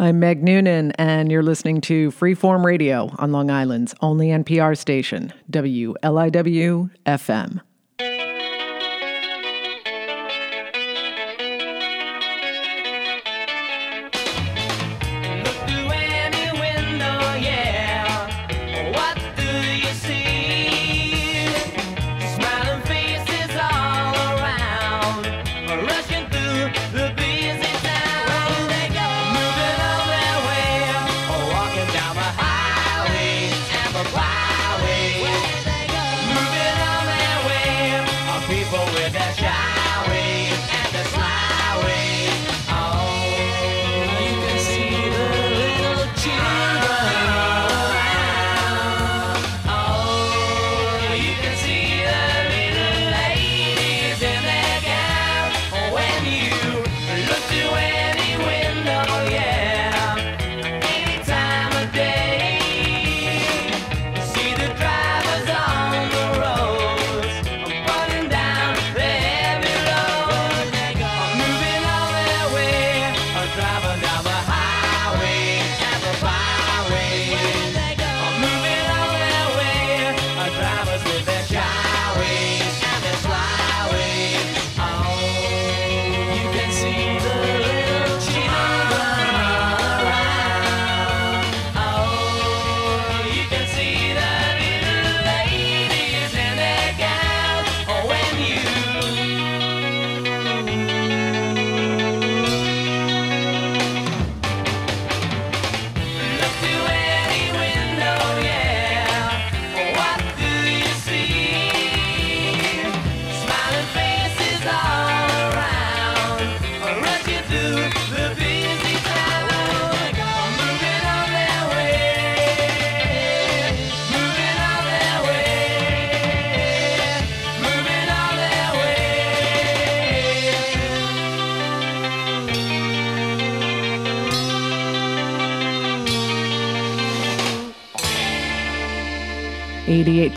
I'm 0.00 0.20
Meg 0.20 0.44
Noonan, 0.44 0.92
and 0.92 1.28
you're 1.28 1.42
listening 1.42 1.80
to 1.82 2.12
Freeform 2.12 2.64
Radio 2.64 3.10
on 3.18 3.32
Long 3.32 3.50
Island's 3.50 3.96
only 4.00 4.28
NPR 4.28 4.78
station, 4.78 5.32
WLIW 5.50 6.90
FM. 7.04 7.60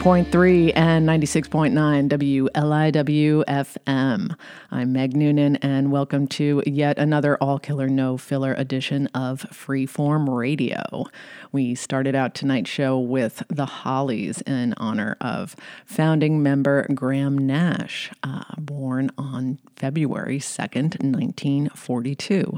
Point 0.02 0.32
three 0.32 0.74
and 0.74 1.08
96.9 1.08 2.10
WLIW 2.10 3.46
FM. 3.46 4.36
I'm 4.72 4.92
Meg 4.92 5.16
Noonan, 5.16 5.58
and 5.58 5.92
welcome 5.92 6.26
to 6.30 6.64
yet 6.66 6.98
another 6.98 7.38
all 7.38 7.60
killer, 7.60 7.88
no 7.88 8.18
filler 8.18 8.56
edition 8.56 9.06
of 9.14 9.44
Freeform 9.52 10.36
Radio. 10.36 11.06
We 11.52 11.76
started 11.76 12.16
out 12.16 12.34
tonight's 12.34 12.72
show 12.72 12.98
with 12.98 13.44
the 13.48 13.68
Hollies 13.68 14.42
in 14.42 14.74
honor 14.78 15.18
of 15.22 15.56
founding 15.86 16.42
member 16.42 16.88
Graham 16.96 17.38
Nash, 17.38 18.10
uh, 18.24 18.56
born 18.58 19.12
on 19.20 19.60
February 19.76 20.40
2nd, 20.40 21.00
1942. 21.04 22.58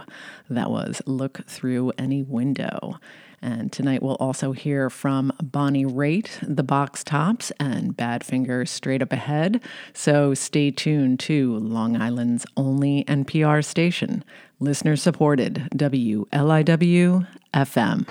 That 0.50 0.72
was 0.72 1.02
Look 1.06 1.46
Through 1.46 1.92
Any 1.98 2.24
Window. 2.24 3.02
And 3.44 3.74
tonight 3.74 4.02
we'll 4.02 4.16
also 4.22 4.54
hear 4.54 4.90
from 4.90 5.34
Bonnie 5.44 5.84
Raitt, 5.84 6.40
the 6.42 6.64
Box 6.64 7.04
Tops, 7.04 7.52
and 7.60 7.96
Badfinger 7.96 8.66
straight 8.66 9.02
up 9.02 9.12
ahead. 9.12 9.62
So 9.94 10.34
stay 10.34 10.72
tuned 10.72 11.20
to 11.22 11.58
Long 11.58 12.02
Island's 12.02 12.46
only 12.56 13.04
NPR 13.04 13.66
station, 13.66 14.24
listener 14.62 14.96
supported 14.96 15.68
WLIW 15.76 17.28
FM. 17.54 18.08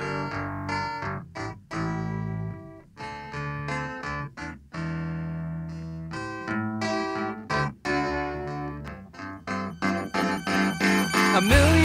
A 11.35 11.41
million 11.41 11.82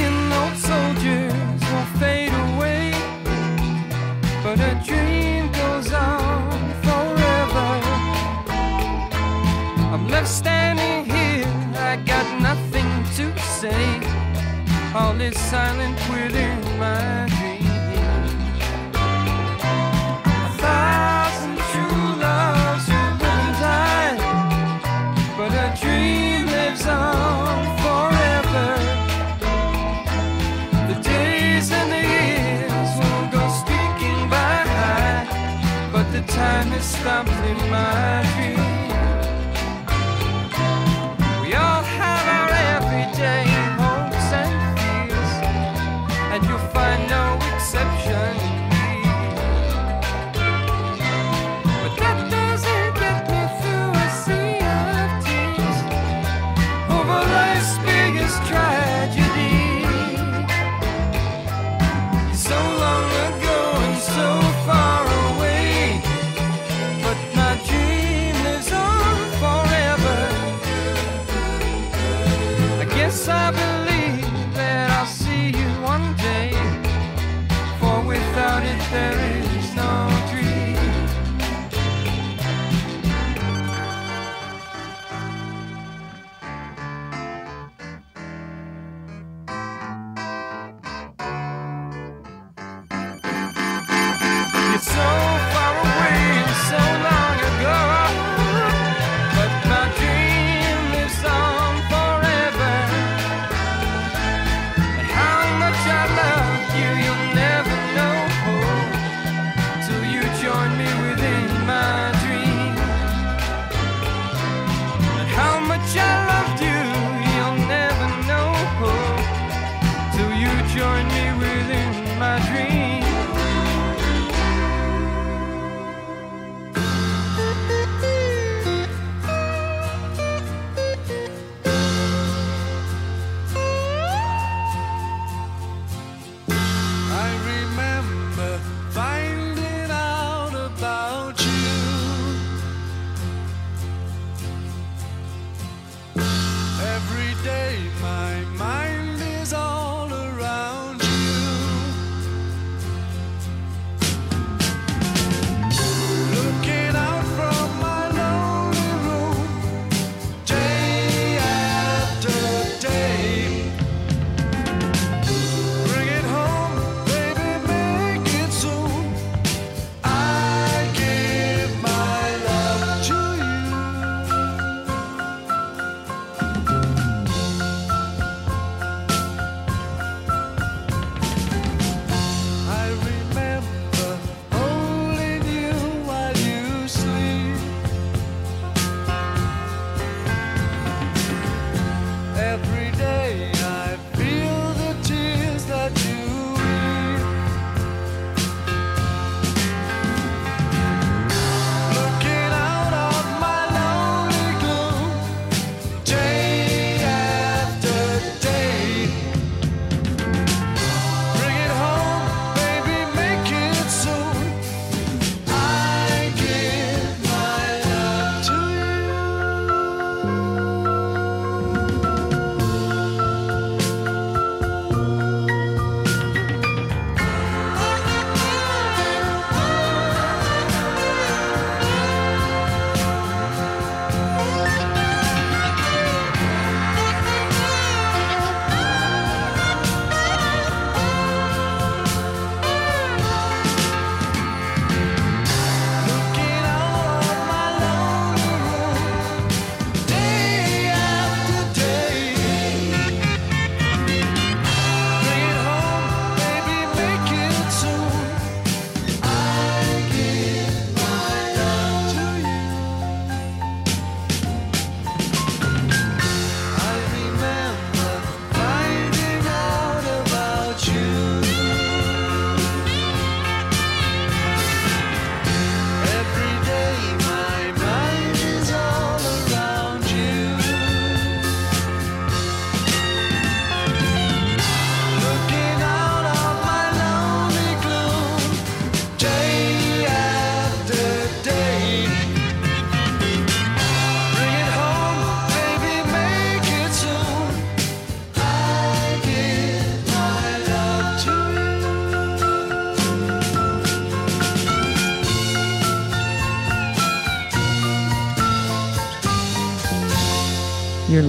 left 10.10 10.28
standing 10.28 11.06
here, 11.06 11.46
I 11.76 11.98
got 12.06 12.28
nothing 12.42 12.90
to 13.18 13.26
say. 13.40 14.02
All 14.96 15.20
is 15.20 15.38
silent 15.38 15.98
within 16.10 16.60
my 16.80 17.28
dreams, 17.36 17.68
true 21.72 22.08
loves 22.24 22.90
and 22.90 23.20
die, 23.64 24.18
but 25.38 25.52
a 25.66 25.68
dream 25.82 26.46
lives 26.46 26.86
on 26.88 27.58
forever 27.84 28.70
The 30.90 30.98
days 31.02 31.72
and 31.72 31.92
the 31.92 32.04
years 32.16 32.92
won't 33.00 33.32
go 33.32 33.44
streaking 33.62 34.30
by 34.30 34.58
but 35.92 36.12
the 36.12 36.22
time 36.32 36.72
is 36.74 36.86
stopped 36.86 37.30
in 37.52 37.58
my 37.70 38.24
dream. 38.36 38.77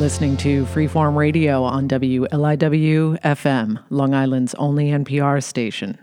listening 0.00 0.37
to 0.37 0.65
Freeform 0.67 1.17
Radio 1.17 1.65
on 1.65 1.89
WLIW 1.89 3.21
FM, 3.21 3.83
Long 3.91 4.15
Island's 4.15 4.55
only 4.55 4.91
NPR 4.91 5.43
station. 5.43 5.99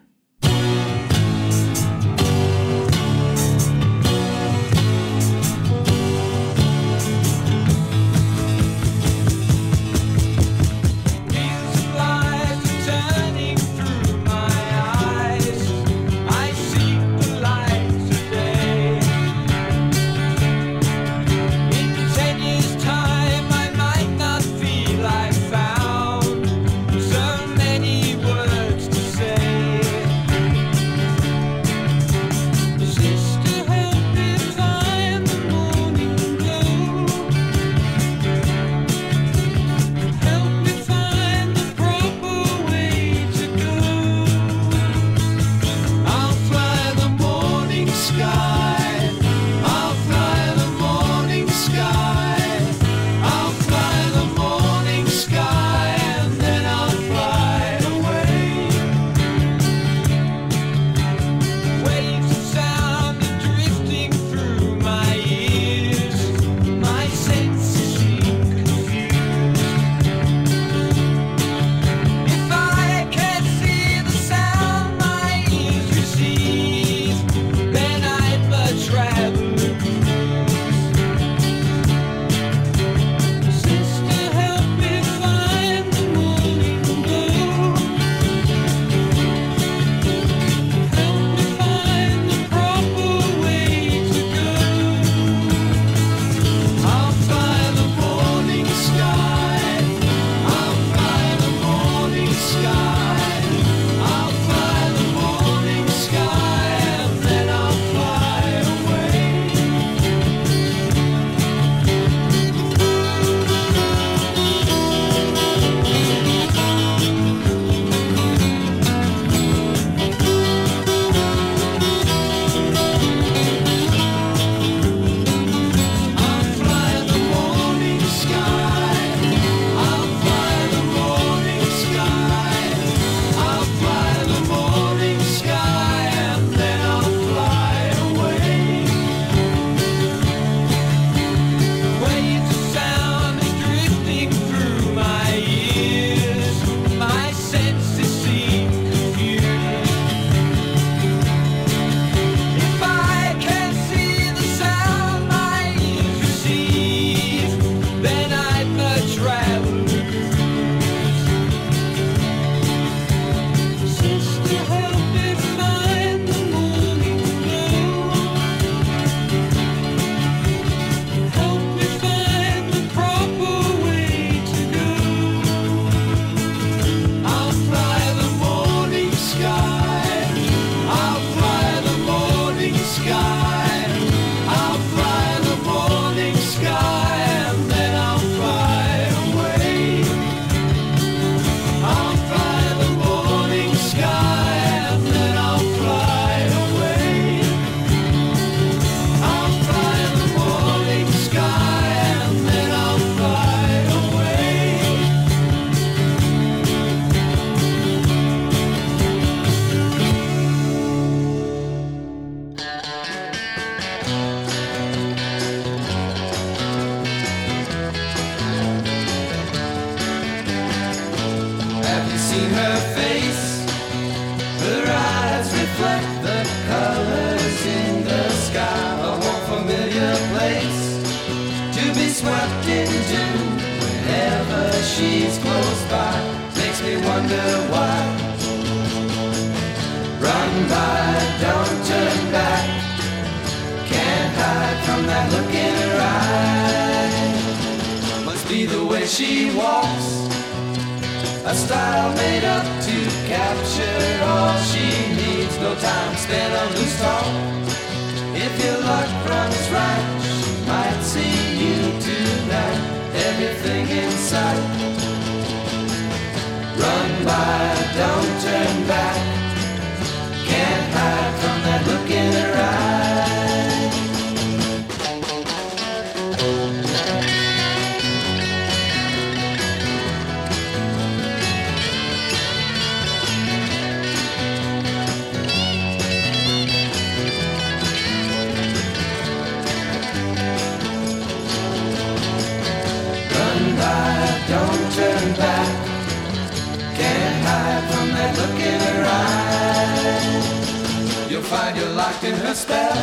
Find 301.65 301.77
you're 301.77 301.89
locked 301.93 302.23
in 302.23 302.35
her 302.35 302.53
spell. 302.53 302.95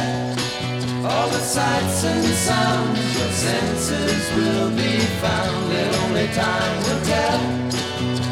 All 1.05 1.29
the 1.31 1.43
sights 1.55 2.05
and 2.05 2.25
sounds, 2.27 3.19
your 3.19 3.33
senses 3.33 4.23
will 4.37 4.71
be 4.71 4.99
found, 5.21 5.73
and 5.73 5.97
only 6.05 6.29
time 6.29 6.77
will 6.85 7.03
tell 7.05 7.41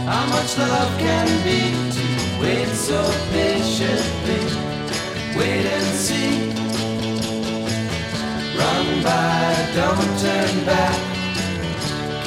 how 0.07 0.25
much 0.31 0.57
love 0.57 0.93
can 1.01 1.27
be 1.43 1.63
to 1.97 2.05
wait 2.41 2.69
so 2.69 3.01
patiently. 3.33 4.43
Wait 5.37 5.67
and 5.67 5.87
see. 6.07 6.51
Run 8.57 9.03
by, 9.03 9.51
don't 9.75 10.13
turn 10.25 10.65
back. 10.65 10.99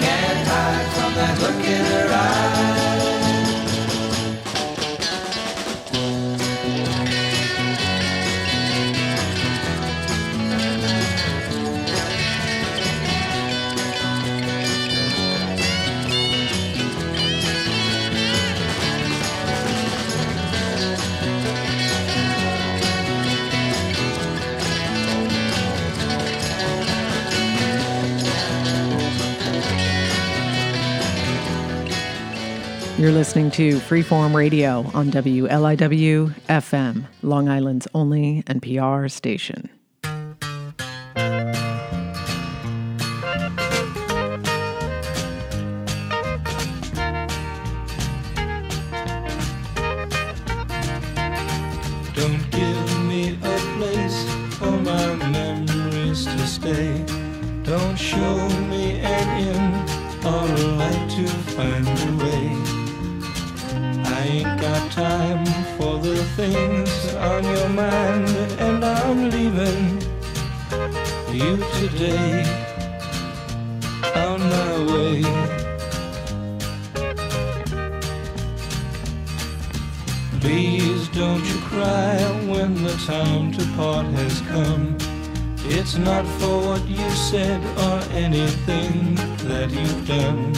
Can't 0.04 0.48
hide 0.52 0.88
from 0.96 1.14
that 1.20 1.36
look 1.40 1.66
in 1.66 1.86
her 1.86 2.08
eye. 2.12 2.93
You're 33.04 33.12
listening 33.12 33.52
to 33.52 33.80
Freeform 33.80 34.34
Radio 34.34 34.90
on 34.94 35.12
WLIW 35.12 36.34
FM, 36.48 37.04
Long 37.22 37.50
Island's 37.50 37.86
only 37.94 38.44
NPR 38.44 39.12
station. 39.12 39.70
Please 80.44 81.08
don't 81.08 81.42
you 81.46 81.58
cry 81.62 82.18
when 82.46 82.74
the 82.84 82.92
time 83.08 83.54
to 83.54 83.66
part 83.78 84.06
has 84.08 84.42
come. 84.42 84.98
It's 85.70 85.96
not 85.96 86.26
for 86.38 86.60
what 86.68 86.86
you 86.86 87.10
said 87.12 87.62
or 87.78 88.04
anything 88.12 89.16
that 89.48 89.72
you've 89.72 90.06
done. 90.06 90.52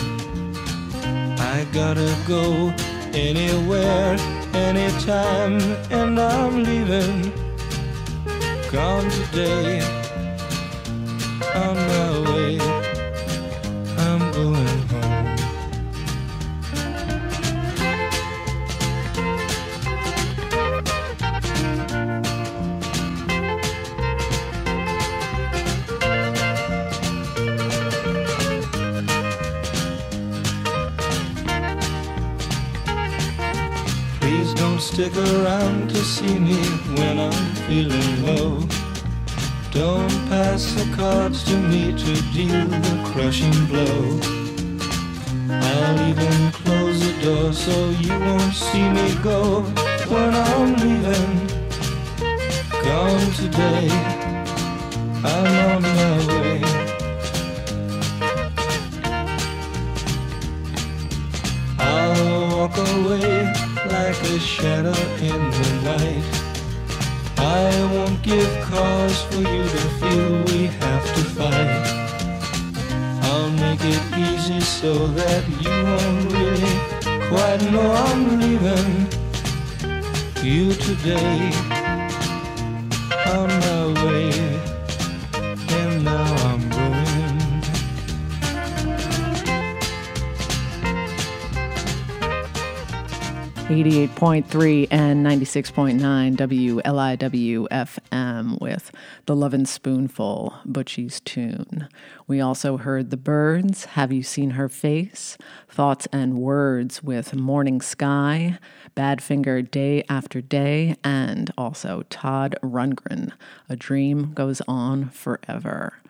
I 1.37 1.67
gotta 1.71 2.11
go 2.27 2.73
anywhere, 3.13 4.17
anytime, 4.55 5.61
and 5.91 6.19
I'm 6.19 6.63
leaving. 6.63 7.31
Gone 8.71 9.07
today, 9.11 9.81
on 11.53 11.75
my 11.75 12.14
around 35.17 35.89
to 35.89 35.97
see 35.97 36.39
me 36.39 36.61
when 36.97 37.19
I'm 37.19 37.55
feeling 37.67 38.25
low. 38.25 38.59
Don't 39.71 40.09
pass 40.29 40.73
the 40.73 40.93
cards 40.95 41.43
to 41.45 41.57
me 41.57 41.91
to 41.93 42.13
deal 42.33 42.65
the 42.67 43.11
crushing 43.11 43.65
blow. 43.67 44.19
I'll 45.49 46.09
even 46.09 46.51
close 46.51 46.99
the 46.99 47.13
door 47.23 47.53
so 47.53 47.89
you 48.01 48.19
won't 48.19 48.53
see 48.53 48.89
me 48.89 49.15
go 49.23 49.61
when 50.11 50.33
I'm 50.33 50.73
leaving. 50.83 51.47
Gone 52.83 53.31
today, 53.33 53.89
I'm 55.23 55.75
on 55.75 55.81
my 55.81 56.27
way. 56.27 56.34
A 64.35 64.39
shadow 64.39 64.99
in 65.21 65.39
the 65.57 65.69
night. 65.83 66.25
I 67.37 67.69
won't 67.93 68.21
give 68.21 68.49
cause 68.63 69.21
for 69.23 69.37
you 69.37 69.63
to 69.63 69.81
feel 69.99 70.43
we 70.51 70.65
have 70.83 71.05
to 71.15 71.23
fight. 71.37 71.85
I'll 73.29 73.51
make 73.51 73.79
it 73.81 74.03
easy 74.17 74.59
so 74.59 75.07
that 75.19 75.43
you 75.63 75.71
won't 75.87 76.33
really 76.33 76.75
quite 77.29 77.61
know 77.71 77.91
I'm 77.93 78.39
leaving 78.41 79.07
you 80.43 80.73
today 80.73 81.74
88.3 93.65 94.87
and 94.91 95.25
96.9 95.25 96.35
WLIW 96.35 97.67
FM 97.69 98.61
with 98.61 98.91
The 99.25 99.35
Lovin' 99.35 99.65
Spoonful, 99.65 100.53
Butchie's 100.67 101.19
Tune. 101.21 101.89
We 102.27 102.39
also 102.39 102.77
heard 102.77 103.09
The 103.09 103.17
Byrds, 103.17 103.85
Have 103.85 104.11
You 104.11 104.21
Seen 104.21 104.51
Her 104.51 104.69
Face? 104.69 105.35
Thoughts 105.67 106.07
and 106.13 106.37
Words 106.37 107.01
with 107.01 107.33
Morning 107.33 107.81
Sky, 107.81 108.59
Badfinger 108.95 109.71
Day 109.71 110.03
After 110.07 110.41
Day, 110.41 110.95
and 111.03 111.49
also 111.57 112.03
Todd 112.11 112.55
Rundgren, 112.61 113.31
A 113.67 113.75
Dream 113.75 114.33
Goes 114.35 114.61
On 114.67 115.09
Forever. 115.09 116.03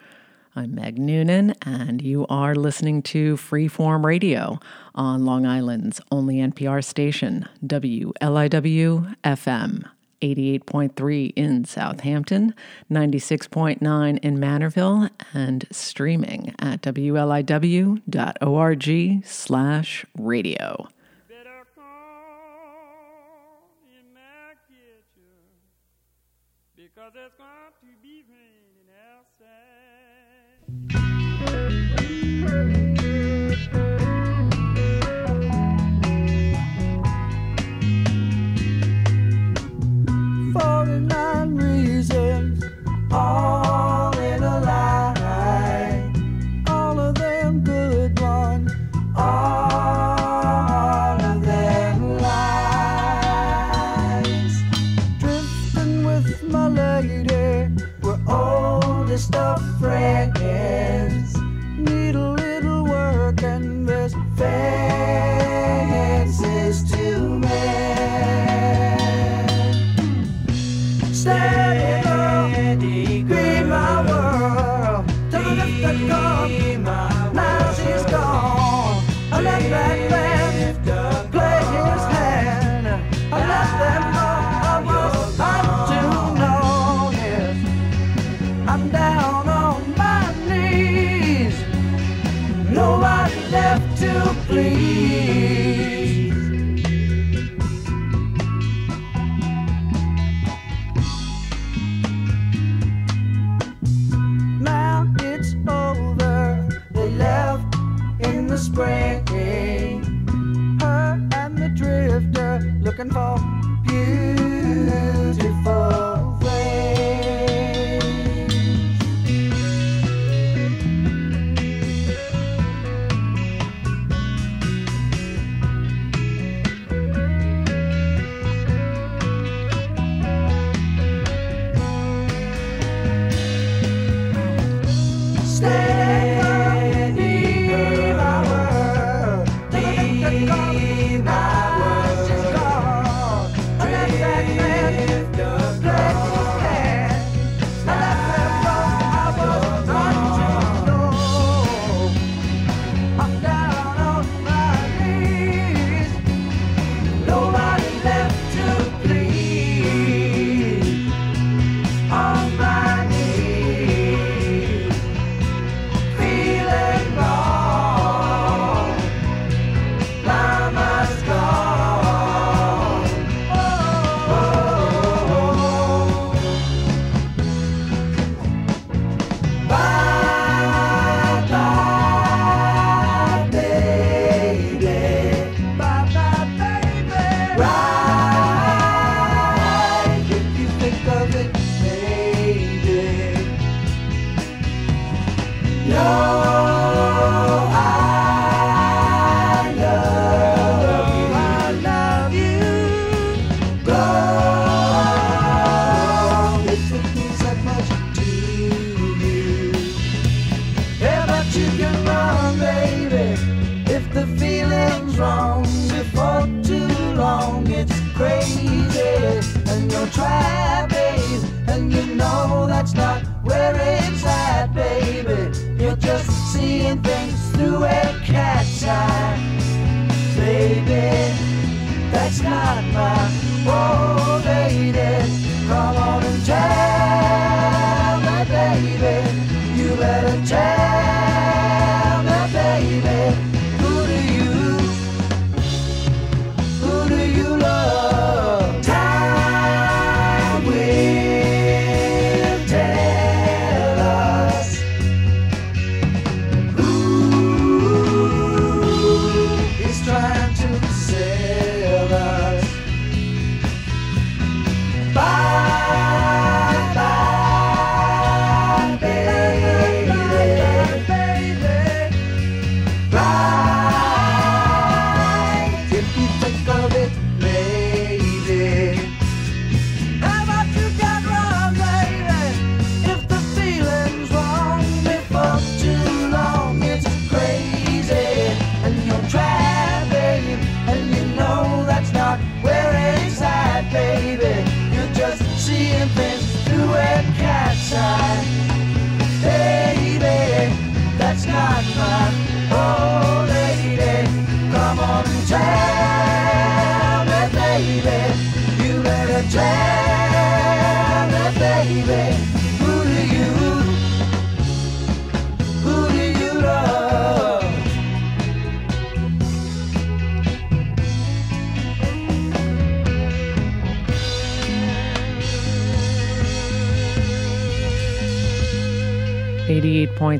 I'm 0.58 0.74
Meg 0.74 0.98
Noonan, 0.98 1.54
and 1.64 2.02
you 2.02 2.26
are 2.30 2.56
listening 2.56 3.02
to 3.04 3.36
Freeform 3.36 4.06
Radio 4.06 4.58
on 4.94 5.26
Long 5.26 5.46
Island's 5.46 6.00
only 6.12 6.36
NPR 6.38 6.82
station, 6.82 7.50
WLIW 7.66 9.16
FM. 9.22 9.90
88.3 10.22 11.34
in 11.36 11.66
Southampton, 11.66 12.56
96.9 12.90 14.18
in 14.20 14.38
Manorville, 14.38 15.10
and 15.34 15.66
streaming 15.72 16.56
at 16.58 16.82
wliw.org 16.82 18.06
slash 19.26 20.06
radio. 20.18 20.88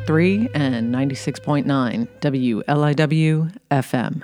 Three 0.06 0.50
and 0.54 0.94
96.9 0.94 2.08
WLIW 2.22 3.58
FM. 3.72 4.24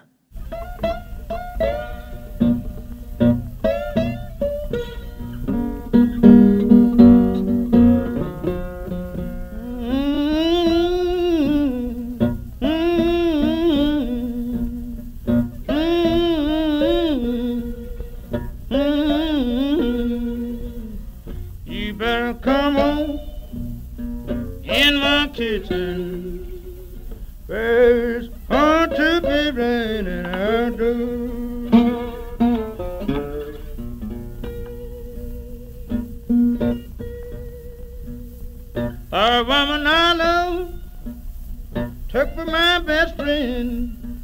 Took 42.12 42.36
for 42.36 42.46
my 42.46 42.78
best 42.80 43.16
friend. 43.16 44.22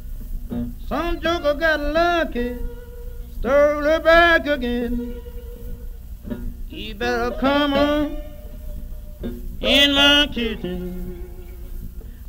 Some 0.86 1.20
joker 1.20 1.54
got 1.54 1.80
lucky, 1.80 2.58
stole 3.38 3.82
her 3.82 4.00
back 4.00 4.46
again. 4.46 5.14
You 6.68 6.94
better 6.94 7.34
come 7.40 7.72
on 7.72 8.18
in 9.60 9.94
my 9.94 10.28
kitchen. 10.32 11.30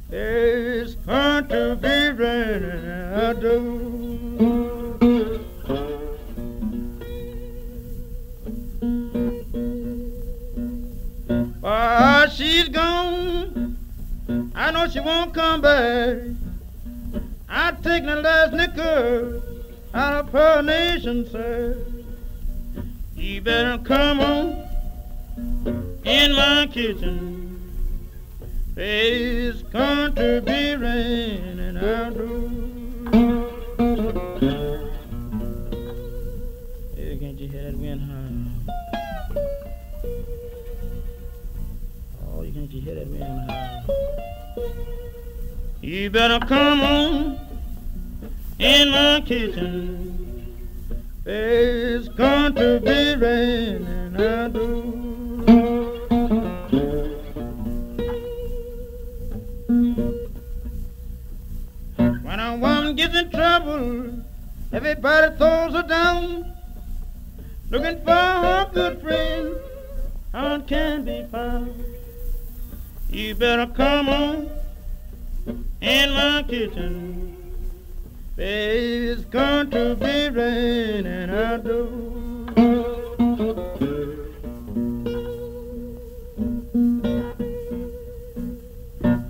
It's 0.09 0.95
going 0.95 1.47
to 1.49 1.75
be 1.75 2.09
raining 2.11 2.85
outdoors. 3.13 3.89
While 11.59 12.29
she's 12.29 12.69
gone, 12.69 13.38
I 14.69 14.71
know 14.71 14.87
she 14.87 14.99
won't 14.99 15.33
come 15.33 15.61
back. 15.61 16.17
I 17.49 17.71
take 17.71 18.05
the 18.05 18.17
last 18.17 18.53
nickel 18.53 19.41
out 19.95 20.13
of 20.13 20.29
her 20.31 20.61
nation, 20.61 21.27
sir. 21.27 21.75
You 23.15 23.41
better 23.41 23.79
come 23.83 24.19
on 24.19 24.67
in 26.05 26.33
my 26.35 26.67
kitchen. 26.71 27.71
It's 28.77 29.63
to 29.63 30.43
be 30.45 30.75
raining 30.75 31.77
outdoors. 31.77 32.51
Hey, 36.95 37.17
can't 37.17 37.39
you 37.39 37.47
hear 37.47 37.63
that 37.63 37.75
wind 37.75 38.01
howling? 38.01 38.69
Oh, 42.23 42.43
you 42.43 42.53
can't 42.53 42.71
you 42.71 42.81
hear 42.81 42.93
that 42.93 43.07
wind 43.07 43.23
howling? 43.23 44.38
You 45.81 46.09
better 46.09 46.39
come 46.45 46.81
on 46.81 47.39
in 48.59 48.91
my 48.91 49.21
kitchen. 49.25 50.55
It's 51.25 52.07
going 52.09 52.55
to 52.55 52.79
be 52.79 53.15
raining 53.15 54.15
outdoors. 54.19 54.89
When 62.23 62.39
a 62.39 62.57
woman 62.57 62.95
gets 62.95 63.15
in 63.15 63.31
trouble, 63.31 64.23
everybody 64.71 65.35
throws 65.37 65.73
her 65.73 65.83
down. 65.83 66.53
Looking 67.69 68.03
for 68.03 68.11
her 68.11 68.69
good 68.73 69.01
friend, 69.01 69.55
how 70.33 70.59
can 70.61 71.05
be 71.05 71.25
found. 71.31 71.98
You 73.11 73.33
better 73.33 73.65
come 73.65 74.07
on 74.07 74.49
in 75.81 76.11
my 76.11 76.45
kitchen. 76.47 77.35
Baby, 78.35 79.07
It's 79.07 79.23
going 79.25 79.71
to 79.71 79.95
be 79.95 80.29
raining 80.29 81.31
outdoors. 81.31 81.89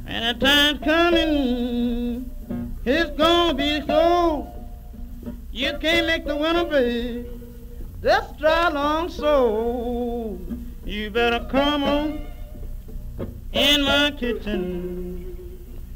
And 0.05 0.39
the 0.39 0.45
time's 0.45 0.79
coming, 0.83 2.29
it's 2.83 3.11
gonna 3.17 3.53
be 3.53 3.81
so. 3.87 4.45
You 5.53 5.77
can't 5.79 6.05
make 6.05 6.25
the 6.25 6.35
winter 6.35 6.65
be. 6.65 7.25
Just 8.03 8.37
dry 8.37 8.67
long 8.67 9.07
so. 9.07 10.37
You 10.83 11.09
better 11.11 11.47
come 11.49 11.83
on 11.85 12.18
in 13.53 13.83
my 13.83 14.11
kitchen. 14.11 15.25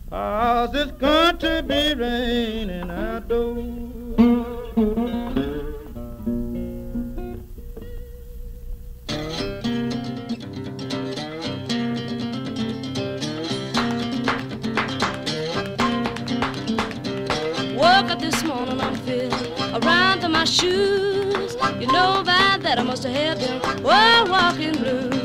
Cause 0.10 0.76
it's 0.76 0.92
going 0.94 1.38
to 1.40 1.64
be 1.64 1.94
raining 1.96 2.90
outdoors. 2.90 3.80
This 18.20 18.44
morning, 18.44 18.80
I'm 18.80 18.96
feeling 18.98 19.84
around 19.84 20.22
to 20.22 20.30
my 20.30 20.46
shoes. 20.46 21.56
You 21.80 21.88
know 21.88 22.24
by 22.26 22.58
that 22.62 22.78
I 22.80 22.84
must 22.84 23.04
have 23.04 23.14
had 23.14 23.40
them 23.40 23.84
while 23.84 24.28
walking 24.28 24.74
blues. 24.74 25.23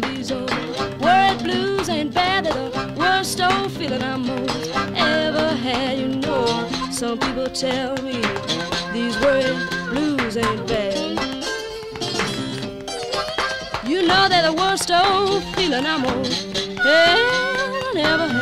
These 0.00 0.30
old 0.32 0.50
worried 1.00 1.38
blues 1.42 1.88
ain't 1.88 2.12
bad. 2.12 2.44
They're 2.44 2.52
the 2.52 2.94
worst 2.98 3.40
old 3.40 3.72
feeling 3.72 4.02
I 4.02 4.16
most 4.16 4.68
ever 4.96 5.48
had. 5.54 5.98
You 5.98 6.08
know, 6.08 6.68
some 6.90 7.18
people 7.18 7.48
tell 7.48 7.96
me 8.02 8.20
these 8.92 9.18
worried 9.20 9.68
blues 9.90 10.36
ain't 10.36 10.66
bad. 10.66 10.96
You 13.86 14.06
know 14.06 14.28
they're 14.28 14.50
the 14.50 14.54
worst 14.56 14.90
old 14.90 15.42
feeling 15.54 15.86
I 15.86 15.96
most 15.96 16.46
eh, 16.84 17.98
ever, 17.98 17.98
ever 17.98 18.28
had. 18.28 18.35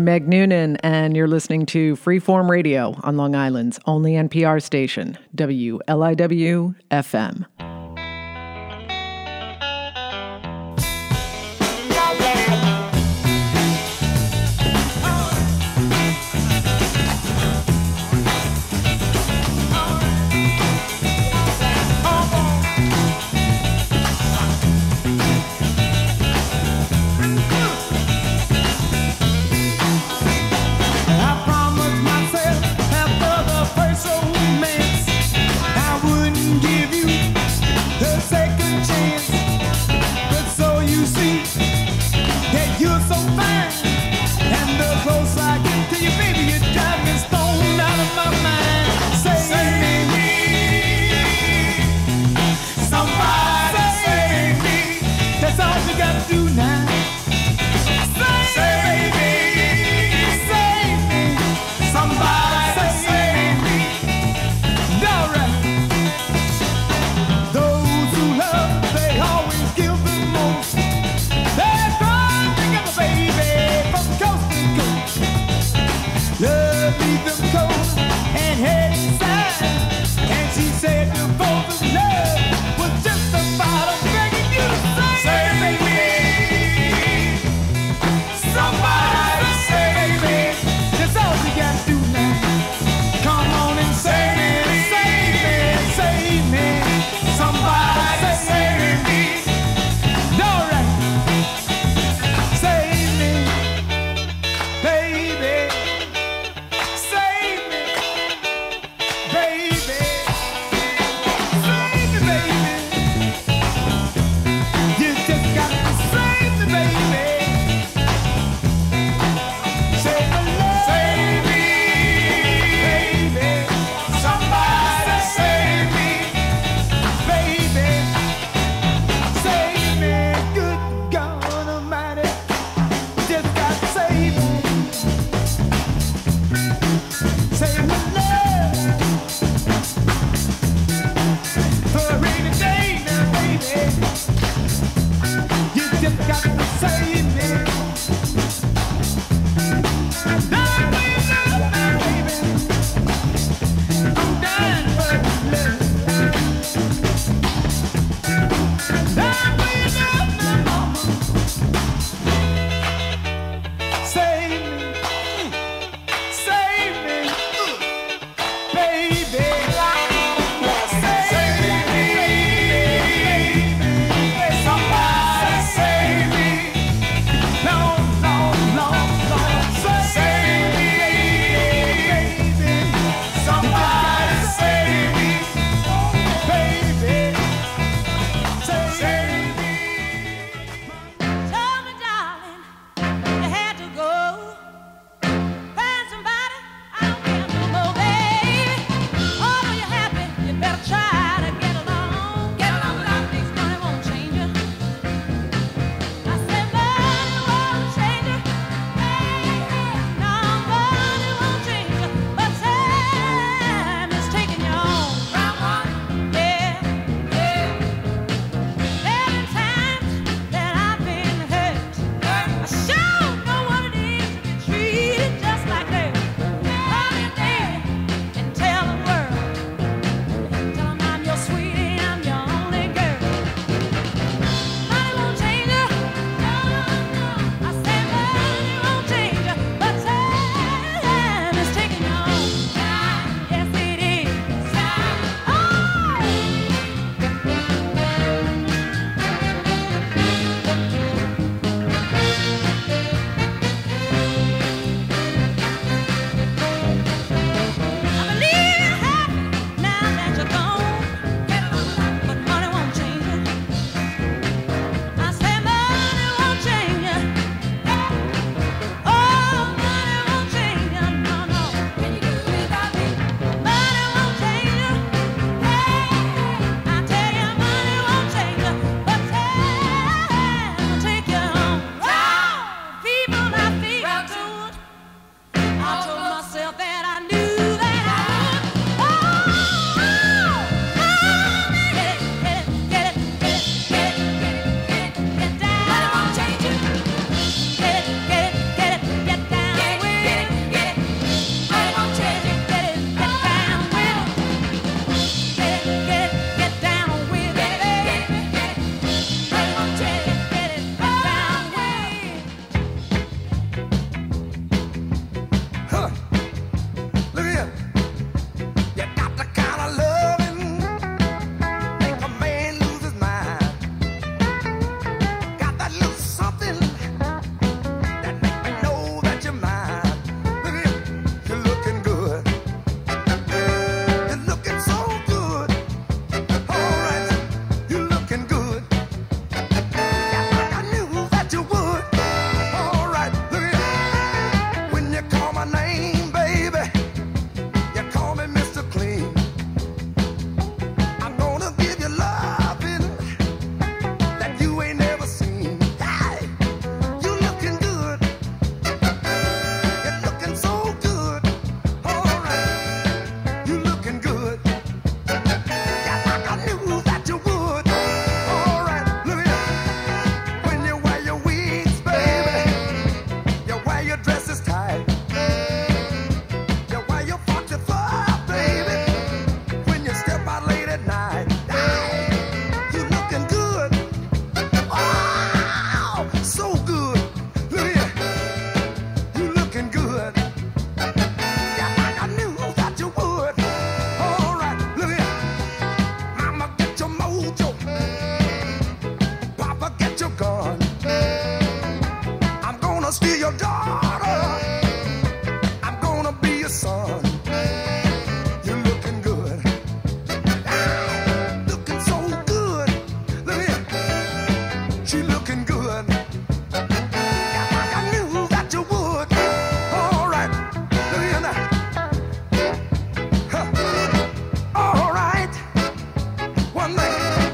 I'm 0.00 0.04
Meg 0.06 0.26
Noonan, 0.26 0.76
and 0.76 1.14
you're 1.14 1.28
listening 1.28 1.66
to 1.66 1.94
Freeform 1.94 2.48
Radio 2.48 2.98
on 3.02 3.18
Long 3.18 3.34
Island's 3.34 3.78
only 3.84 4.12
NPR 4.12 4.62
station, 4.62 5.18
WLIW 5.36 6.74
FM. 6.90 7.69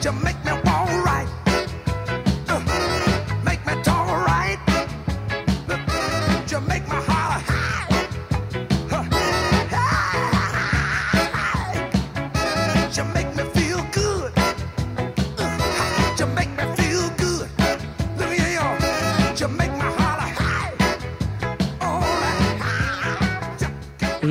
you 0.07 0.12
make 0.22 0.45
me 0.45 0.56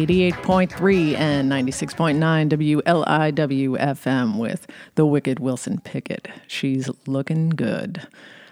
88.3 0.06 1.18
and 1.18 1.52
96.9 1.52 2.84
WLIWFM 2.84 4.38
with 4.38 4.68
the 4.94 5.04
wicked 5.04 5.40
Wilson 5.40 5.80
Pickett. 5.80 6.28
She's 6.46 6.92
looking 7.08 7.50
good. 7.50 8.08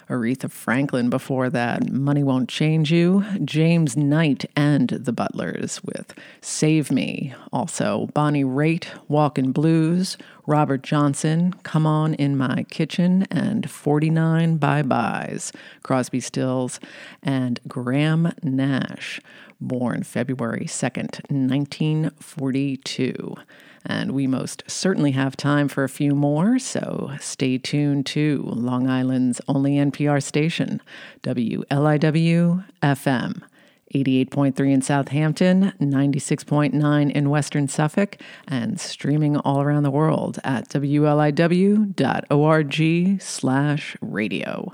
Aretha 0.10 0.50
Franklin 0.50 1.12
before 1.12 1.52
that, 1.52 1.92
Money 1.92 2.24
Won't 2.24 2.50
Change 2.50 2.92
You, 2.92 3.24
James 3.46 3.96
Knight 3.96 4.46
and 4.56 4.90
the 4.90 5.14
Butlers 5.14 5.84
with 5.84 6.16
Save 6.42 6.92
Me, 6.92 7.36
also 7.52 8.08
Bonnie 8.16 8.44
Raitt, 8.44 8.88
Walkin' 9.08 9.52
Blues, 9.52 10.18
Robert 10.48 10.82
Johnson, 10.82 11.54
Come 11.64 11.86
On 11.86 12.16
In 12.16 12.36
My 12.36 12.64
Kitchen, 12.64 13.28
and 13.30 13.70
49 13.70 14.58
Bye 14.58 14.82
Byes, 14.82 15.54
Crosby 15.84 16.20
Stills, 16.20 16.80
and 17.22 17.60
Graham 17.68 18.34
Nash 18.42 19.22
born 19.60 20.04
February 20.04 20.66
2nd, 20.66 21.20
1942. 21.30 23.36
And 23.86 24.14
we 24.14 24.28
most 24.28 24.64
certainly 24.68 25.12
have 25.12 25.36
time 25.36 25.68
for 25.68 25.84
a 25.84 25.90
few 25.90 26.16
more, 26.16 26.58
so 26.58 27.12
stay 27.20 27.58
tuned 27.58 28.06
to 28.08 28.44
Long 28.46 28.88
Island's 28.88 29.42
only 29.48 29.74
NPR 29.74 30.24
station, 30.24 30.82
WLIW 31.24 32.64
FM. 32.82 33.42
88.3 33.94 34.74
in 34.74 34.82
Southampton, 34.82 35.74
96.9 35.80 37.12
in 37.12 37.30
Western 37.30 37.68
Suffolk, 37.68 38.18
and 38.48 38.80
streaming 38.80 39.38
all 39.38 39.62
around 39.62 39.84
the 39.84 39.92
world 39.92 40.40
at 40.44 40.68
wliw.org 40.70 41.92
slash 43.22 43.96
radio. 44.02 44.74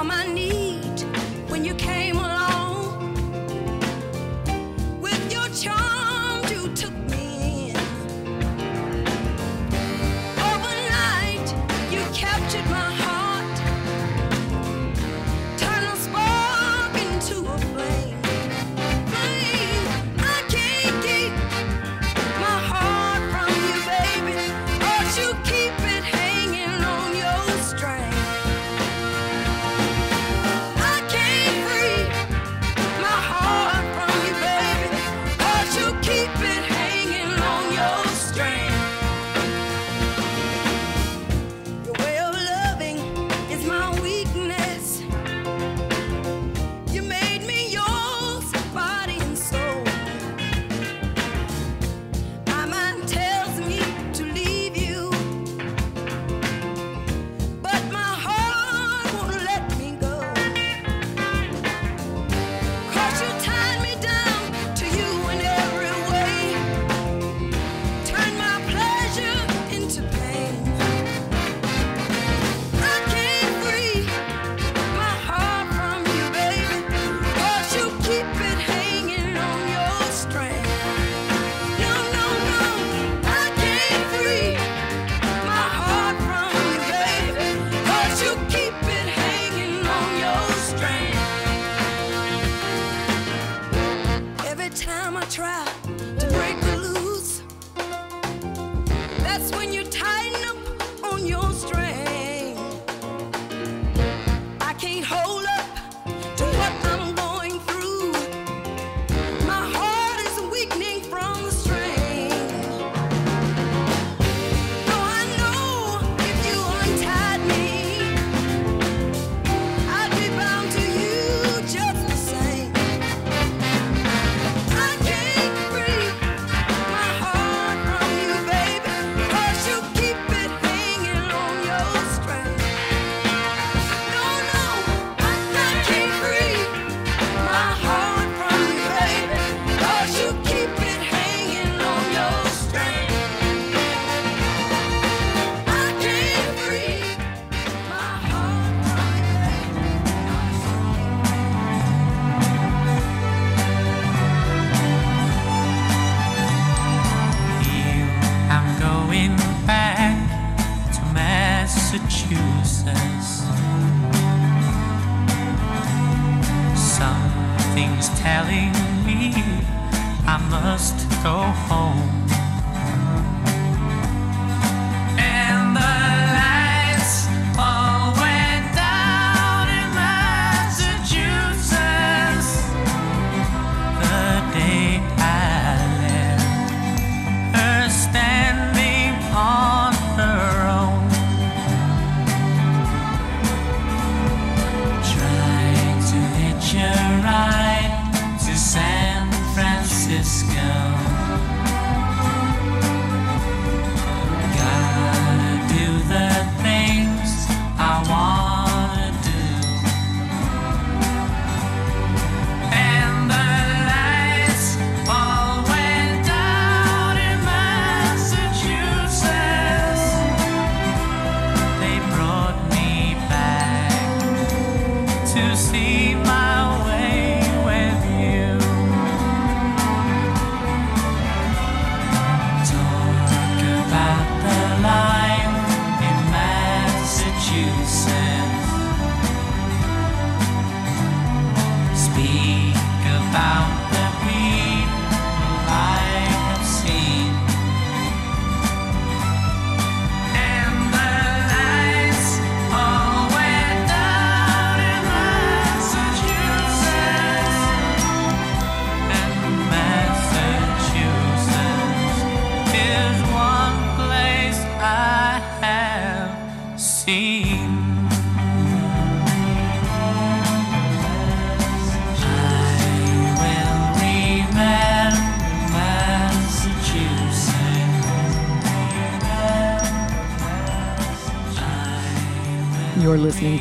on 0.00 0.06
my 0.06 0.24
knees. 0.32 0.49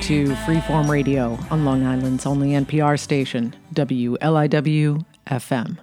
To 0.10 0.26
Freeform 0.38 0.89
Radio 0.89 1.38
on 1.51 1.66
Long 1.66 1.86
Island's 1.86 2.26
only 2.26 2.53
NPR 2.53 2.99
station, 2.99 3.55
WLIW 3.76 5.05
FM. 5.28 5.78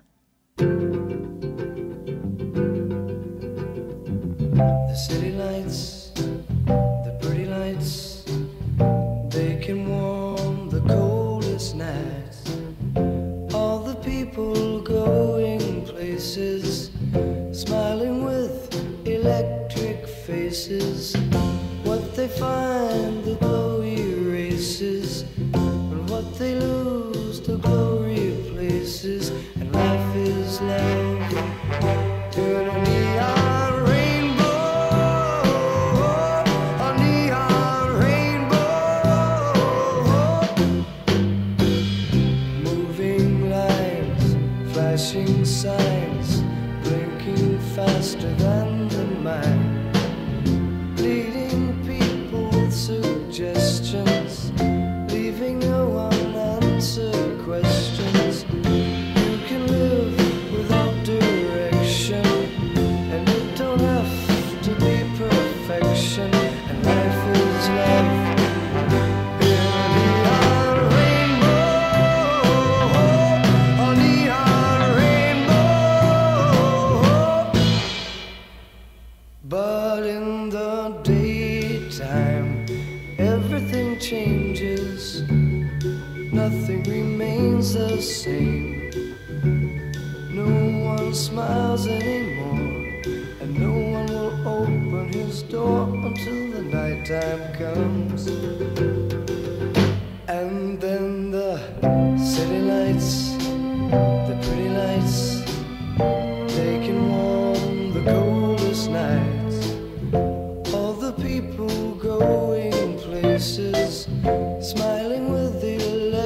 The 4.89 4.97
city 4.97 5.31
lights, 5.31 6.11
the 6.16 7.16
pretty 7.22 7.45
lights, 7.45 8.24
they 9.29 9.61
can 9.62 9.89
warm 9.89 10.70
the 10.70 10.81
coldest 10.89 11.77
nights. 11.77 12.51
All 13.55 13.79
the 13.79 13.95
people 13.95 14.81
going 14.81 15.85
places, 15.87 16.91
smiling 17.53 18.24
with 18.24 18.74
electric 19.07 20.09
faces. 20.09 21.14
What 21.85 22.16
they 22.16 22.27
find, 22.27 22.66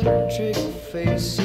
electric 0.01 0.57
faces. 0.57 1.40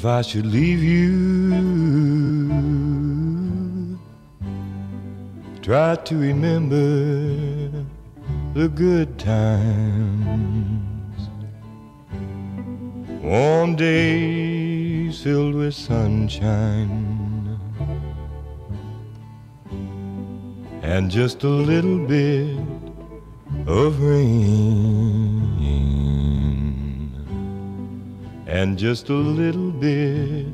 If 0.00 0.06
I 0.06 0.22
should 0.22 0.46
leave 0.46 0.82
you, 0.82 1.50
try 5.60 5.94
to 5.94 6.16
remember 6.16 7.84
the 8.54 8.70
good 8.70 9.18
times. 9.18 11.28
Warm 13.22 13.76
days 13.76 15.22
filled 15.22 15.54
with 15.54 15.74
sunshine. 15.74 17.60
And 20.80 21.10
just 21.10 21.44
a 21.44 21.46
little 21.46 22.06
bit 22.06 22.56
of 23.66 24.00
rain 24.00 25.10
and 28.50 28.76
just 28.76 29.08
a 29.08 29.14
little 29.14 29.69
bit 29.80 30.46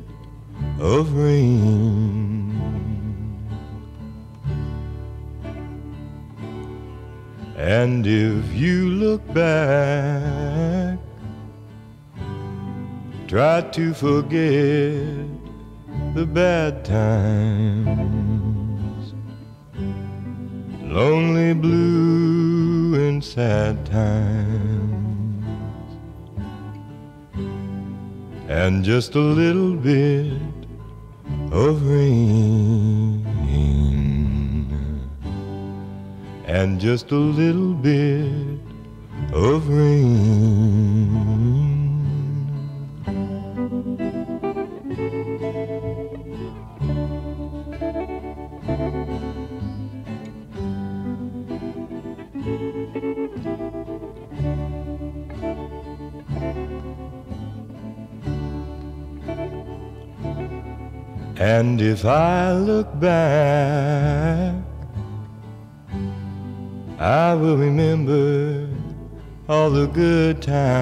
of 0.79 1.13
rain. 1.13 2.47
And 7.57 8.07
if 8.07 8.53
you 8.53 8.89
look 8.89 9.21
back, 9.33 10.97
try 13.27 13.61
to 13.61 13.93
forget 13.93 15.27
the 16.15 16.25
bad 16.25 16.85
times, 16.85 17.93
lonely, 20.81 21.53
blue, 21.53 22.95
and 22.95 23.21
sad 23.23 23.85
times. 23.85 24.96
And 28.47 28.83
just 28.83 29.15
a 29.15 29.19
little 29.19 29.75
bit 29.75 30.31
of 31.51 31.85
rain, 31.87 33.25
and 36.45 36.79
just 36.79 37.11
a 37.11 37.15
little 37.15 37.73
bit 37.73 38.59
of 39.33 39.67
rain. 39.67 41.36
If 61.87 62.03
I 62.03 62.51
look 62.51 62.99
back, 62.99 64.53
I 66.99 67.33
will 67.33 67.55
remember 67.55 68.67
all 69.47 69.69
the 69.69 69.87
good 69.87 70.41
times. 70.41 70.73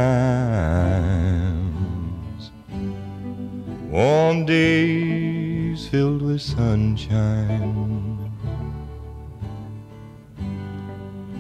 Warm 3.92 4.46
days 4.48 5.88
filled 5.88 6.24
with 6.24 6.42
sunshine. 6.42 8.32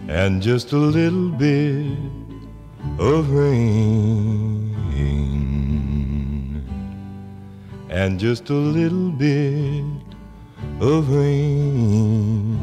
And 0.07 0.43
just 0.43 0.73
a 0.73 0.77
little 0.77 1.29
bit 1.29 1.97
of 2.99 3.31
rain. 3.31 4.54
And 7.95 8.19
just 8.19 8.49
a 8.49 8.53
little 8.53 9.09
bit 9.09 9.85
of 10.81 11.09
rain. 11.09 12.59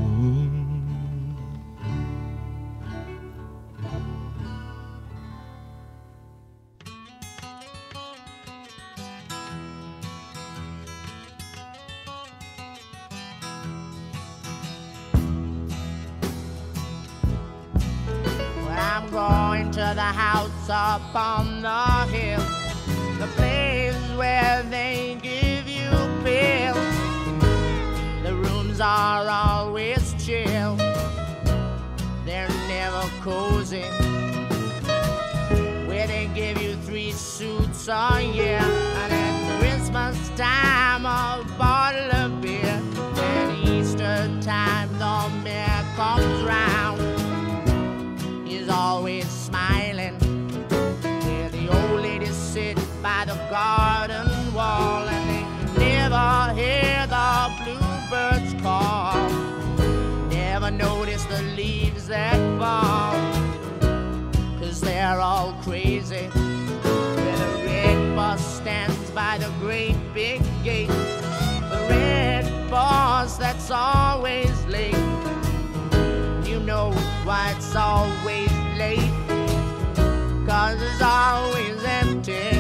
Well, 18.55 18.69
I'm 18.69 19.11
going 19.11 19.71
to 19.71 19.93
the 19.95 20.03
house 20.03 20.69
up 20.69 21.15
on 21.15 21.63
the 21.63 22.07
hill, 22.13 22.45
the 23.19 23.27
place 23.29 23.97
where 24.19 24.63
they 24.65 25.19
are 28.83 29.29
always 29.29 30.15
chill, 30.25 30.77
they're 32.25 32.49
never 32.69 33.09
cozy. 33.21 33.83
Where 35.87 36.07
they 36.09 36.29
give 36.35 36.61
you 36.61 36.75
three 36.85 37.13
suits 37.13 37.89
a 37.89 38.21
year, 38.21 38.59
and 38.59 39.13
at 39.13 39.61
Christmas 39.61 40.29
time 40.37 41.07
a 41.07 41.45
bottle 41.57 42.11
of 42.13 42.41
beer. 42.43 42.83
And 43.17 43.69
Easter 43.69 44.29
time 44.41 44.93
the 44.99 45.29
mayor 45.45 45.85
comes 45.95 46.43
round 46.43 47.12
that 62.13 62.37
fall. 62.59 63.15
Cause 64.59 64.83
they're 64.83 65.19
all 65.19 65.55
crazy. 65.63 66.27
Where 66.27 67.37
the 67.39 67.65
red 67.65 68.15
bus 68.15 68.57
stands 68.59 69.11
by 69.13 69.39
the 69.39 69.51
great 69.61 69.97
big 70.13 70.43
gate. 70.63 70.89
The 70.89 71.87
red 71.89 72.45
bus 72.71 73.39
that's 73.39 73.71
always 73.71 74.53
late. 74.67 75.03
You 76.45 76.61
know 76.61 76.93
why 77.25 77.55
it's 77.57 77.75
always 77.75 78.53
late. 78.77 79.11
Cause 80.47 80.83
it's 80.83 81.01
always 81.01 81.83
empty. 81.83 82.51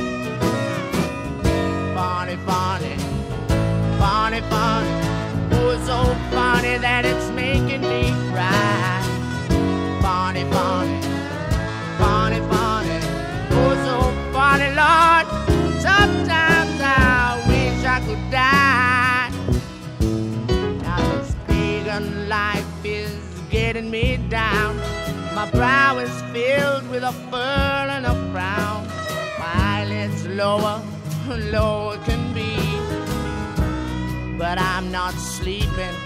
Funny, 1.94 2.36
funny, 2.48 2.96
funny, 4.00 4.40
funny. 4.48 4.92
Oh, 5.54 5.74
it's 5.76 5.86
so 5.86 6.00
funny 6.34 6.78
that 6.78 7.04
it's 7.04 7.28
making 7.32 7.82
me. 7.82 8.21
Funny, 10.52 11.00
funny, 11.98 12.40
funny. 12.50 12.98
Oh, 13.58 13.74
so 13.86 13.96
funny, 14.32 14.70
Lord. 14.82 15.26
Sometimes 15.80 16.76
I 16.80 17.42
wish 17.48 17.84
I 17.84 17.98
could 18.06 18.30
die. 18.30 19.30
Now 20.82 20.98
this 21.12 21.34
pagan 21.46 22.28
life 22.28 22.66
is 22.84 23.16
getting 23.50 23.90
me 23.90 24.18
down. 24.28 24.76
My 25.34 25.50
brow 25.50 25.98
is 25.98 26.14
filled 26.32 26.88
with 26.90 27.02
a 27.02 27.12
furrow 27.30 27.92
and 27.96 28.06
a 28.06 28.14
frown. 28.30 28.86
My 29.38 29.52
eyelids 29.74 30.26
lower, 30.26 30.82
lower 31.28 31.96
can 31.98 32.32
be. 32.34 32.52
But 34.36 34.58
I'm 34.58 34.90
not 34.90 35.14
sleeping. 35.14 35.96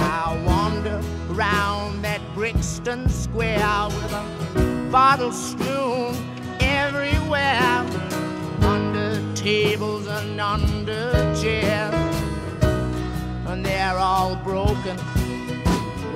I 0.00 0.42
wander 0.46 1.00
round 1.38 2.02
that 2.04 2.20
Brixton 2.34 3.08
Square 3.08 3.86
with 3.90 4.12
a 4.12 4.88
bottle 4.90 5.30
strewn 5.30 6.16
everywhere. 6.58 7.86
Under 8.60 9.22
tables 9.36 10.08
and 10.08 10.40
under 10.40 11.12
chairs. 11.40 11.94
And 13.46 13.64
they're 13.64 13.96
all 13.96 14.34
broken 14.36 14.98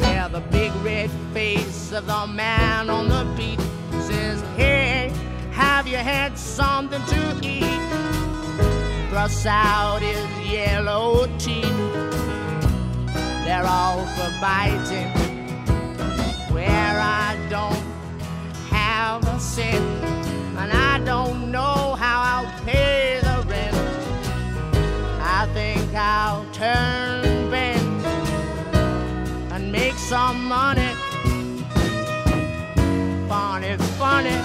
where 0.01 0.29
the 0.29 0.41
big 0.51 0.73
red 0.83 1.11
face 1.33 1.93
of 1.93 2.07
the 2.07 2.27
man 2.27 2.91
on 2.91 3.09
the 3.09 3.25
beat 3.37 3.61
says, 4.03 4.43
Hey, 4.57 5.13
have 5.53 5.87
you 5.87 5.99
had 5.99 6.37
something 6.37 7.03
to 7.07 7.39
eat? 7.43 7.81
Thrusts 9.09 9.47
out 9.47 10.01
his 10.01 10.53
yellow 10.53 11.29
teeth. 11.39 12.22
They're 13.45 13.67
all 13.67 14.07
for 14.15 14.31
biting. 14.41 15.11
Where 16.55 16.97
I 17.29 17.37
don't 17.51 17.85
have 18.71 19.23
a 19.27 19.41
cent, 19.41 20.05
and 20.59 20.73
I 20.73 21.01
don't 21.05 21.51
know 21.51 21.97
how 21.99 22.19
I'll 22.33 22.65
pay 22.65 23.21
the 23.21 23.45
rent. 23.49 23.77
I 25.21 25.49
think 25.55 25.93
I'll 25.95 26.45
turn 26.53 27.51
bent 27.51 28.07
and 29.53 29.73
make 29.73 29.95
some 29.95 30.45
money. 30.49 30.95
Funny, 33.29 33.77
funny, 33.99 34.37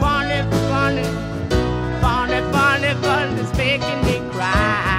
funny, 0.00 0.40
funny, 0.70 1.04
funny, 2.00 2.40
funny, 2.52 2.94
funny, 3.02 3.40
it's 3.40 3.56
making 3.56 4.00
me 4.04 4.20
cry. 4.30 4.52
Funny, 4.52 4.93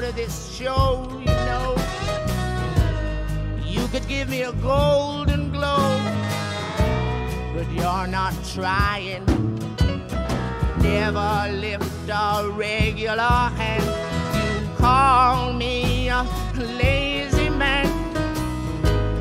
out 0.00 0.08
of 0.08 0.16
this 0.16 0.56
show, 0.56 1.06
you 1.18 1.26
know. 1.26 1.76
You 3.64 3.86
could 3.88 4.06
give 4.08 4.30
me 4.30 4.42
a 4.42 4.52
golden 4.52 5.50
globe, 5.52 6.00
but 7.54 7.70
you're 7.70 8.06
not 8.06 8.32
trying. 8.54 9.24
Never 10.78 11.52
lift 11.52 12.08
a 12.08 12.48
regular 12.50 13.50
hand. 13.58 13.84
You 14.36 14.68
call 14.78 15.52
me 15.52 16.08
a 16.08 16.26
lazy 16.56 17.50
man. 17.50 17.88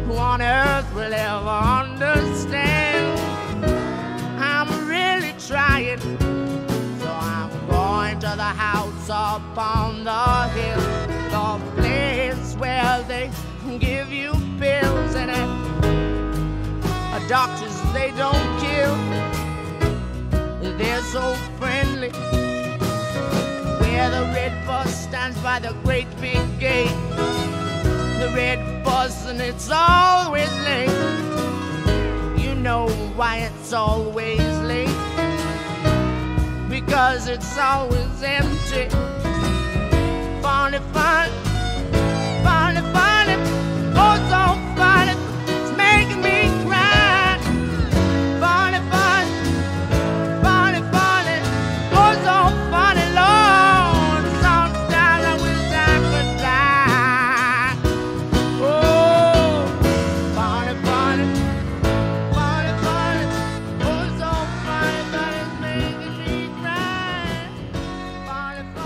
Who 0.05 0.15
on 0.15 0.41
earth 0.41 0.93
will 0.95 1.13
ever 1.13 1.49
understand? 1.49 2.18
Up 9.09 9.57
on 9.57 10.03
the 10.03 10.47
hill, 10.49 10.81
the 11.31 11.59
place 11.81 12.55
where 12.55 13.03
they 13.07 13.31
give 13.79 14.11
you 14.11 14.31
pills 14.59 15.15
and 15.15 15.31
uh, 15.31 17.19
doctors 17.27 17.75
they 17.93 18.11
don't 18.11 18.59
kill. 18.59 18.95
They're 20.77 21.01
so 21.01 21.33
friendly. 21.57 22.09
Where 23.79 24.09
the 24.11 24.31
red 24.33 24.65
bus 24.67 25.03
stands 25.03 25.37
by 25.39 25.59
the 25.59 25.73
great 25.83 26.07
big 26.21 26.59
gate. 26.59 26.93
The 28.19 28.31
red 28.35 28.83
bus 28.83 29.25
and 29.27 29.41
it's 29.41 29.71
always 29.71 30.51
late. 30.59 30.89
You 32.37 32.53
know 32.55 32.87
why 33.15 33.37
it's 33.37 33.73
always 33.73 34.39
late 34.59 34.88
because 36.81 37.27
it's 37.27 37.57
always 37.57 38.23
empty. 38.23 38.87
Funny, 40.41 40.79
fun, 40.93 41.29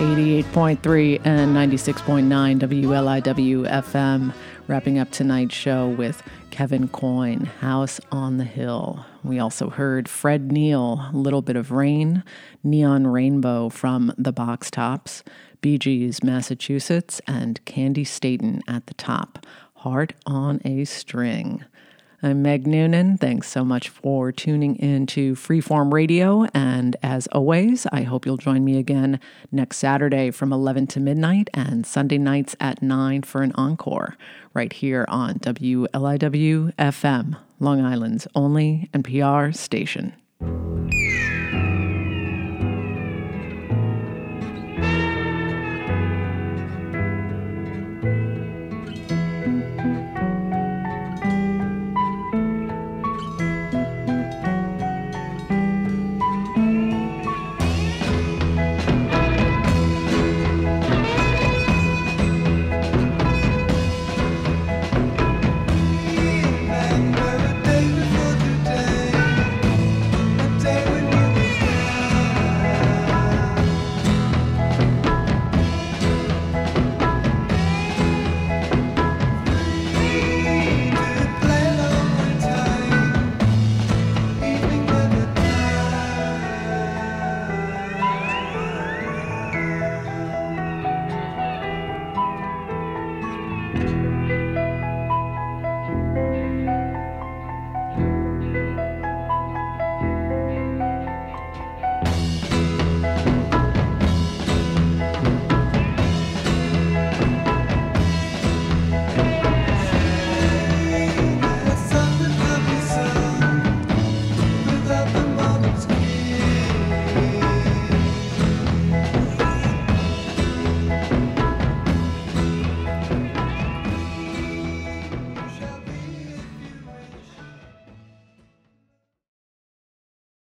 88.3 0.03 1.21
and 1.23 1.55
96.9 1.55 2.59
WLIW 2.59 3.69
FM. 3.69 4.33
Wrapping 4.67 4.99
up 4.99 5.09
tonight's 5.11 5.55
show 5.55 5.87
with 5.87 6.21
Kevin 6.51 6.89
Coyne, 6.89 7.45
House 7.45 8.01
on 8.11 8.35
the 8.35 8.43
Hill. 8.43 9.05
We 9.23 9.39
also 9.39 9.69
heard 9.69 10.09
Fred 10.09 10.51
Neil, 10.51 11.09
Little 11.13 11.41
Bit 11.41 11.55
of 11.55 11.71
Rain, 11.71 12.21
Neon 12.65 13.07
Rainbow 13.07 13.69
from 13.69 14.13
the 14.17 14.33
Box 14.33 14.69
Tops, 14.69 15.23
Bee 15.61 15.77
Gees, 15.77 16.21
Massachusetts, 16.21 17.21
and 17.25 17.63
Candi 17.63 18.05
Staton 18.05 18.61
at 18.67 18.87
the 18.87 18.93
top, 18.95 19.45
Heart 19.75 20.15
on 20.25 20.59
a 20.65 20.83
String. 20.83 21.63
I'm 22.25 22.41
Meg 22.41 22.65
Noonan. 22.65 23.17
Thanks 23.17 23.49
so 23.49 23.65
much 23.65 23.89
for 23.89 24.31
tuning 24.31 24.77
in 24.77 25.05
to 25.07 25.33
Freeform 25.33 25.91
Radio. 25.91 26.45
And 26.53 26.95
as 27.03 27.27
always, 27.27 27.85
I 27.91 28.03
hope 28.03 28.25
you'll 28.25 28.37
join 28.37 28.63
me 28.63 28.77
again 28.77 29.19
next 29.51 29.75
Saturday 29.77 30.31
from 30.31 30.53
11 30.53 30.87
to 30.87 31.01
midnight 31.01 31.49
and 31.53 31.85
Sunday 31.85 32.17
nights 32.17 32.55
at 32.61 32.81
9 32.81 33.23
for 33.23 33.41
an 33.41 33.51
encore 33.55 34.15
right 34.53 34.71
here 34.71 35.03
on 35.09 35.35
WLIW 35.39 36.73
FM, 36.75 37.37
Long 37.59 37.81
Island's 37.81 38.25
only 38.35 38.89
NPR 38.93 39.53
station. 39.53 40.13